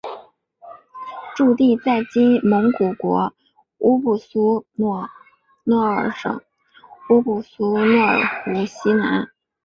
[1.35, 3.35] 驻地在今蒙古国
[3.77, 5.07] 乌布苏诺
[5.85, 6.41] 尔省
[7.11, 9.29] 乌布苏诺尔湖西南。